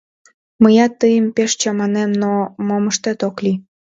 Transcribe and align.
Мыят 0.61 0.93
тыйым 1.01 1.25
пеш 1.35 1.51
чаманем, 1.61 2.11
но 2.21 2.31
мом 2.67 2.83
ыштет, 2.91 3.19
ок 3.27 3.37
лий. 3.43 3.57